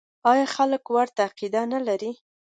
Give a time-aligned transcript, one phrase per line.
[0.31, 2.11] آیا خلک ورته عقیده نلري؟